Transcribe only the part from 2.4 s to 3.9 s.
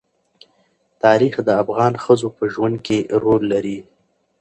ژوند کې رول لري.